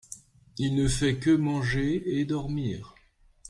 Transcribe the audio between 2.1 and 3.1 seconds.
et dormir.